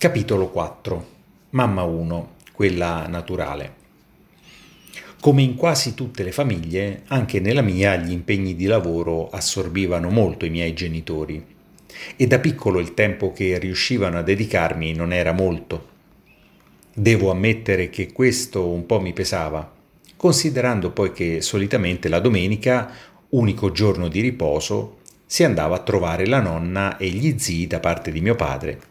Capitolo 0.00 0.48
4 0.48 1.06
Mamma 1.50 1.82
1, 1.82 2.36
quella 2.54 3.06
naturale. 3.06 3.74
Come 5.20 5.42
in 5.42 5.56
quasi 5.56 5.92
tutte 5.92 6.22
le 6.22 6.32
famiglie, 6.32 7.02
anche 7.08 7.38
nella 7.38 7.60
mia 7.60 7.96
gli 7.96 8.10
impegni 8.10 8.56
di 8.56 8.64
lavoro 8.64 9.28
assorbivano 9.28 10.08
molto 10.08 10.46
i 10.46 10.48
miei 10.48 10.72
genitori 10.72 11.44
e 12.16 12.26
da 12.26 12.38
piccolo 12.38 12.78
il 12.78 12.94
tempo 12.94 13.30
che 13.34 13.58
riuscivano 13.58 14.16
a 14.16 14.22
dedicarmi 14.22 14.94
non 14.94 15.12
era 15.12 15.32
molto. 15.32 15.88
Devo 16.94 17.30
ammettere 17.30 17.90
che 17.90 18.10
questo 18.10 18.70
un 18.70 18.86
po' 18.86 19.00
mi 19.00 19.12
pesava, 19.12 19.70
considerando 20.16 20.92
poi 20.92 21.12
che 21.12 21.42
solitamente 21.42 22.08
la 22.08 22.20
domenica, 22.20 22.90
unico 23.28 23.70
giorno 23.70 24.08
di 24.08 24.22
riposo, 24.22 25.00
si 25.26 25.44
andava 25.44 25.76
a 25.76 25.82
trovare 25.82 26.24
la 26.24 26.40
nonna 26.40 26.96
e 26.96 27.10
gli 27.10 27.38
zii 27.38 27.66
da 27.66 27.80
parte 27.80 28.10
di 28.10 28.22
mio 28.22 28.34
padre 28.34 28.88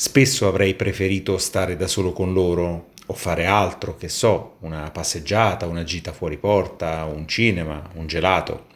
Spesso 0.00 0.46
avrei 0.46 0.74
preferito 0.74 1.38
stare 1.38 1.74
da 1.74 1.88
solo 1.88 2.12
con 2.12 2.32
loro 2.32 2.90
o 3.06 3.14
fare 3.14 3.46
altro, 3.46 3.96
che 3.96 4.08
so, 4.08 4.58
una 4.60 4.92
passeggiata, 4.92 5.66
una 5.66 5.82
gita 5.82 6.12
fuori 6.12 6.36
porta, 6.36 7.02
un 7.02 7.26
cinema, 7.26 7.90
un 7.94 8.06
gelato. 8.06 8.66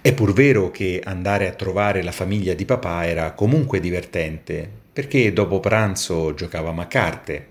È 0.00 0.14
pur 0.14 0.32
vero 0.32 0.70
che 0.70 1.00
andare 1.02 1.48
a 1.48 1.54
trovare 1.54 2.04
la 2.04 2.12
famiglia 2.12 2.54
di 2.54 2.64
papà 2.64 3.04
era 3.04 3.32
comunque 3.32 3.80
divertente, 3.80 4.70
perché 4.92 5.32
dopo 5.32 5.58
pranzo 5.58 6.34
giocavamo 6.34 6.80
a 6.80 6.86
carte 6.86 7.48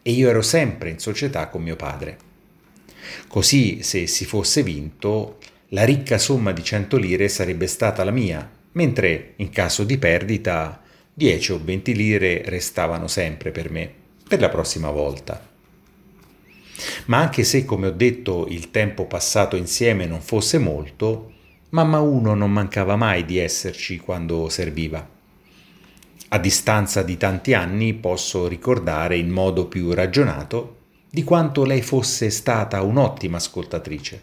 e 0.00 0.12
io 0.12 0.28
ero 0.28 0.42
sempre 0.42 0.90
in 0.90 1.00
società 1.00 1.48
con 1.48 1.64
mio 1.64 1.74
padre. 1.74 2.18
Così, 3.26 3.82
se 3.82 4.06
si 4.06 4.24
fosse 4.24 4.62
vinto, 4.62 5.38
la 5.70 5.82
ricca 5.82 6.18
somma 6.18 6.52
di 6.52 6.62
100 6.62 6.96
lire 6.98 7.28
sarebbe 7.28 7.66
stata 7.66 8.04
la 8.04 8.12
mia, 8.12 8.48
mentre 8.74 9.32
in 9.38 9.50
caso 9.50 9.82
di 9.82 9.98
perdita 9.98 10.78
10 11.16 11.52
o 11.52 11.60
20 11.62 11.94
lire 11.94 12.42
restavano 12.44 13.06
sempre 13.06 13.52
per 13.52 13.70
me, 13.70 13.88
per 14.26 14.40
la 14.40 14.48
prossima 14.48 14.90
volta. 14.90 15.48
Ma 17.06 17.18
anche 17.18 17.44
se, 17.44 17.64
come 17.64 17.86
ho 17.86 17.92
detto, 17.92 18.46
il 18.48 18.72
tempo 18.72 19.06
passato 19.06 19.54
insieme 19.54 20.06
non 20.06 20.20
fosse 20.20 20.58
molto, 20.58 21.32
mamma 21.68 22.00
uno 22.00 22.34
non 22.34 22.50
mancava 22.50 22.96
mai 22.96 23.24
di 23.24 23.38
esserci 23.38 23.98
quando 23.98 24.48
serviva. 24.48 25.08
A 26.30 26.38
distanza 26.38 27.02
di 27.02 27.16
tanti 27.16 27.54
anni 27.54 27.94
posso 27.94 28.48
ricordare 28.48 29.16
in 29.16 29.30
modo 29.30 29.66
più 29.66 29.92
ragionato 29.92 30.78
di 31.08 31.22
quanto 31.22 31.64
lei 31.64 31.80
fosse 31.80 32.28
stata 32.28 32.82
un'ottima 32.82 33.36
ascoltatrice. 33.36 34.22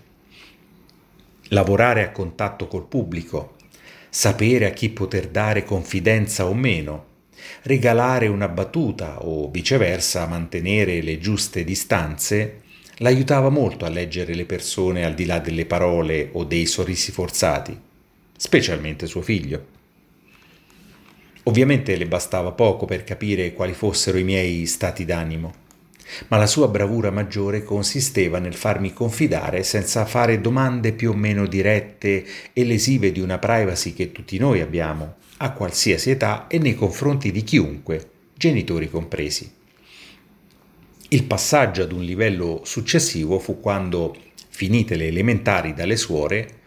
Lavorare 1.52 2.04
a 2.04 2.12
contatto 2.12 2.68
col 2.68 2.86
pubblico, 2.86 3.56
sapere 4.14 4.66
a 4.66 4.72
chi 4.72 4.90
poter 4.90 5.30
dare 5.30 5.64
confidenza 5.64 6.46
o 6.46 6.54
meno, 6.54 7.06
regalare 7.64 8.28
una 8.28 8.50
battuta 8.50 9.26
o 9.26 9.50
viceversa 9.50 10.28
mantenere 10.28 11.02
le 11.02 11.18
giuste 11.18 11.64
distanze, 11.64 12.64
l'aiutava 12.98 13.48
molto 13.48 13.86
a 13.86 13.90
leggere 13.90 14.36
le 14.36 14.44
persone 14.44 15.06
al 15.06 15.14
di 15.14 15.26
là 15.26 15.40
delle 15.40 15.66
parole 15.66 16.28
o 16.34 16.44
dei 16.44 16.66
sorrisi 16.66 17.14
forzati, 17.14 17.80
specialmente 18.36 19.08
suo 19.08 19.22
figlio. 19.22 19.66
Ovviamente 21.44 21.96
le 21.96 22.06
bastava 22.06 22.52
poco 22.52 22.86
per 22.86 23.06
capire 23.06 23.54
quali 23.54 23.74
fossero 23.74 24.18
i 24.18 24.24
miei 24.24 24.66
stati 24.66 25.06
d'animo 25.06 25.70
ma 26.28 26.38
la 26.38 26.48
sua 26.48 26.68
bravura 26.68 27.12
maggiore 27.12 27.64
consisteva 27.64 28.40
nel 28.40 28.54
farmi 28.54 28.94
confidare 28.94 29.64
senza 29.64 30.06
fare 30.06 30.42
domande 30.42 30.94
più 30.94 31.12
o 31.12 31.16
meno 31.16 31.46
dirette 31.46 32.26
e 32.54 32.64
lesive 32.66 33.12
di 33.12 33.20
una 33.20 33.38
privacy 33.38 33.94
che 33.94 34.12
tutti 34.12 34.38
noi 34.38 34.62
abbiamo, 34.62 35.16
a 35.38 35.52
qualsiasi 35.52 36.12
età 36.12 36.48
e 36.48 36.60
nei 36.60 36.76
confronti 36.76 37.32
di 37.32 37.44
chiunque, 37.44 38.10
genitori 38.36 38.90
compresi. 38.90 39.52
Il 41.10 41.24
passaggio 41.24 41.84
ad 41.84 41.92
un 41.92 42.04
livello 42.04 42.62
successivo 42.64 43.40
fu 43.40 43.60
quando, 43.60 44.16
finite 44.50 44.96
le 44.96 45.08
elementari 45.08 45.74
dalle 45.74 45.98
suore, 45.98 46.60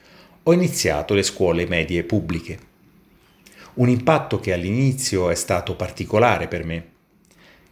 ho 0.43 0.53
iniziato 0.53 1.15
le 1.15 1.23
scuole 1.23 1.67
medie 1.67 2.03
pubbliche. 2.03 2.59
Un 3.75 3.89
impatto 3.89 4.41
che 4.41 4.53
all'inizio 4.53 5.31
è 5.31 5.35
stato 5.35 5.75
particolare 5.75 6.49
per 6.49 6.65
me 6.65 6.93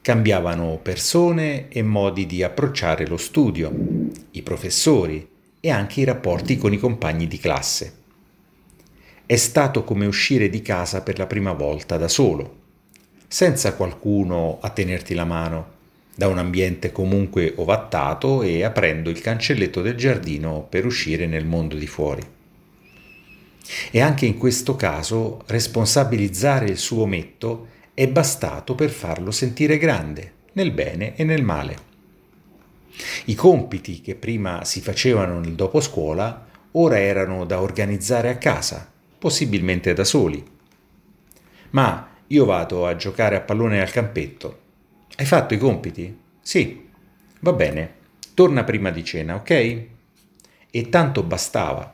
Cambiavano 0.03 0.81
persone 0.83 1.69
e 1.69 1.81
modi 1.81 2.27
di 2.27 2.43
approcciare 2.43 3.07
lo 3.07 3.17
studio, 3.17 3.73
i 4.33 4.43
professori 4.43 5.29
e 5.61 5.71
anche 5.71 6.01
i 6.01 6.05
rapporti 6.05 6.57
con 6.57 6.73
i 6.73 6.79
compagni 6.79 7.29
di 7.29 7.39
classe. 7.39 7.99
È 9.25 9.37
stato 9.37 9.85
come 9.85 10.07
uscire 10.07 10.51
di 10.51 10.61
casa 10.61 11.03
per 11.03 11.19
la 11.19 11.27
prima 11.27 11.53
volta 11.53 11.99
da 11.99 12.09
solo, 12.09 12.57
senza 13.29 13.75
qualcuno 13.75 14.59
a 14.61 14.71
tenerti 14.71 15.15
la 15.15 15.25
mano, 15.25 15.71
da 16.17 16.27
un 16.27 16.39
ambiente 16.39 16.91
comunque 16.91 17.53
ovattato 17.55 18.43
e 18.43 18.65
aprendo 18.65 19.09
il 19.09 19.21
cancelletto 19.21 19.83
del 19.83 19.95
giardino 19.95 20.67
per 20.69 20.85
uscire 20.85 21.29
nel 21.29 21.47
mondo 21.47 21.77
di 21.77 21.87
fuori. 21.87 22.23
E 23.93 24.01
anche 24.01 24.27
in 24.27 24.37
questo 24.37 24.75
caso 24.75 25.45
responsabilizzare 25.47 26.67
il 26.67 26.77
suo 26.77 27.03
ometto 27.03 27.69
è 27.95 28.09
bastato 28.09 28.75
per 28.75 28.91
farlo 28.91 29.31
sentire 29.31 29.77
grande, 29.77 30.33
nel 30.53 30.71
bene 30.71 31.15
e 31.15 31.25
nel 31.25 31.43
male. 31.43 31.91
I 33.27 33.35
compiti 33.35 34.01
che 34.01 34.15
prima 34.15 34.65
si 34.65 34.81
facevano 34.81 35.39
nel 35.41 35.55
doposcuola 35.55 36.47
ora 36.73 36.99
erano 36.99 37.45
da 37.45 37.61
organizzare 37.61 38.31
a 38.31 38.39
casa, 38.39 38.91
possibilmente 39.19 39.93
da 39.93 40.05
soli. 40.05 40.43
Ma 41.71 42.09
io 42.27 42.45
vado 42.45 42.87
a 42.87 42.97
giocare 42.97 43.37
a 43.37 43.41
pallone 43.41 43.81
al 43.81 43.91
campetto. 43.91 44.61
Hai 45.17 45.27
fatto 45.27 45.53
i 45.53 45.59
compiti? 45.59 46.19
Sì. 46.41 46.89
Va 47.41 47.53
bene. 47.53 48.01
Torna 48.35 48.65
prima 48.65 48.91
di 48.91 49.05
cena, 49.05 49.35
ok? 49.35 49.87
E 50.71 50.89
tanto 50.89 51.23
bastava. 51.23 51.93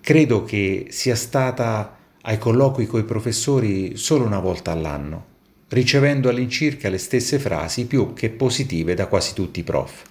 Credo 0.00 0.44
che 0.44 0.86
sia 0.88 1.16
stata 1.16 1.97
ai 2.28 2.36
colloqui 2.36 2.86
coi 2.86 3.04
professori 3.04 3.96
solo 3.96 4.26
una 4.26 4.38
volta 4.38 4.70
all'anno, 4.70 5.24
ricevendo 5.68 6.28
all'incirca 6.28 6.90
le 6.90 6.98
stesse 6.98 7.38
frasi 7.38 7.86
più 7.86 8.12
che 8.12 8.28
positive 8.28 8.92
da 8.92 9.06
quasi 9.06 9.32
tutti 9.32 9.60
i 9.60 9.64
prof. 9.64 10.02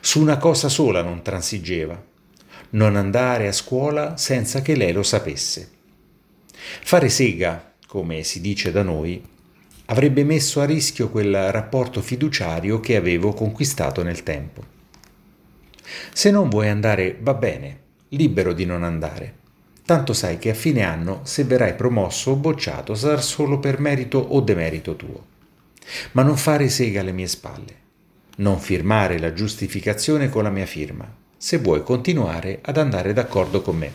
Su 0.00 0.20
una 0.20 0.36
cosa 0.36 0.68
sola 0.68 1.00
non 1.00 1.22
transigeva, 1.22 1.98
non 2.70 2.94
andare 2.96 3.48
a 3.48 3.52
scuola 3.52 4.18
senza 4.18 4.60
che 4.60 4.76
lei 4.76 4.92
lo 4.92 5.02
sapesse. 5.02 5.70
Fare 6.82 7.08
sega, 7.08 7.72
come 7.86 8.22
si 8.22 8.42
dice 8.42 8.70
da 8.70 8.82
noi, 8.82 9.24
avrebbe 9.86 10.24
messo 10.24 10.60
a 10.60 10.66
rischio 10.66 11.08
quel 11.08 11.52
rapporto 11.52 12.02
fiduciario 12.02 12.80
che 12.80 12.96
avevo 12.96 13.32
conquistato 13.32 14.02
nel 14.02 14.22
tempo. 14.22 14.62
Se 16.12 16.30
non 16.30 16.50
vuoi 16.50 16.68
andare, 16.68 17.16
va 17.18 17.32
bene, 17.32 17.80
libero 18.08 18.52
di 18.52 18.66
non 18.66 18.82
andare 18.82 19.44
tanto 19.86 20.12
sai 20.12 20.38
che 20.38 20.50
a 20.50 20.54
fine 20.54 20.82
anno, 20.82 21.20
se 21.22 21.44
verrai 21.44 21.74
promosso 21.74 22.32
o 22.32 22.36
bocciato, 22.36 22.94
sarà 22.94 23.20
solo 23.20 23.58
per 23.58 23.78
merito 23.78 24.18
o 24.18 24.40
demerito 24.40 24.96
tuo. 24.96 25.24
Ma 26.12 26.22
non 26.22 26.36
fare 26.36 26.68
sega 26.68 27.00
alle 27.00 27.12
mie 27.12 27.28
spalle. 27.28 27.84
Non 28.38 28.58
firmare 28.58 29.18
la 29.18 29.32
giustificazione 29.32 30.28
con 30.28 30.42
la 30.42 30.50
mia 30.50 30.66
firma, 30.66 31.10
se 31.36 31.58
vuoi 31.58 31.84
continuare 31.84 32.58
ad 32.62 32.76
andare 32.76 33.12
d'accordo 33.12 33.62
con 33.62 33.76
me. 33.76 33.92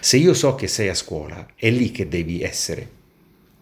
Se 0.00 0.16
io 0.16 0.34
so 0.34 0.56
che 0.56 0.66
sei 0.66 0.88
a 0.88 0.94
scuola, 0.94 1.46
è 1.54 1.70
lì 1.70 1.92
che 1.92 2.08
devi 2.08 2.42
essere. 2.42 2.96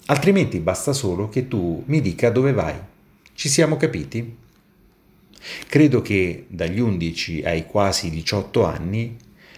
Altrimenti 0.07 0.61
basta 0.61 0.95
solo 0.95 1.29
che 1.29 1.47
tu 1.47 1.83
mi 1.87 2.01
dica 2.01 2.31
dove 2.31 2.53
vai. 2.53 2.75
Ci 3.35 3.51
siamo 3.51 3.77
capiti? 3.77 4.37
Credo 5.69 6.01
che 6.01 6.47
dagli 6.49 6.81
11 6.81 7.43
ai 7.45 7.67
quasi 7.67 8.09
18 8.09 8.65
anni 8.65 9.17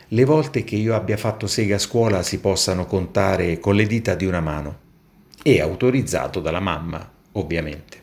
le 0.09 0.25
volte 0.25 0.65
che 0.65 0.77
io 0.77 0.95
abbia 0.95 1.19
fatto 1.19 1.47
sega 1.47 1.77
a 1.77 1.79
scuola 1.79 2.23
si 2.23 2.41
possano 2.41 2.87
contare 2.87 3.59
con 3.59 3.75
le 3.75 3.87
dita 3.87 4.15
di 4.15 4.25
una 4.25 4.41
mano 4.41 4.87
e 5.43 5.61
autorizzato 5.61 6.41
dalla 6.41 6.61
mamma, 6.61 7.11
ovviamente. 7.33 8.03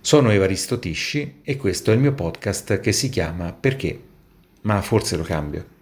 Sono 0.00 0.30
Evaristo 0.30 0.78
Tisci 0.78 1.40
e 1.42 1.56
questo 1.56 1.90
è 1.90 1.94
il 1.94 2.00
mio 2.00 2.14
podcast 2.14 2.80
che 2.80 2.92
si 2.92 3.10
chiama 3.10 3.52
Perché? 3.52 4.00
Ma 4.62 4.80
forse 4.80 5.16
lo 5.16 5.24
cambio. 5.24 5.76